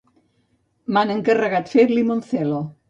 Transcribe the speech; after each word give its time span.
m'han 0.97 1.13
encarregat 1.17 1.73
fer 1.77 1.87
limoncello 1.95 2.69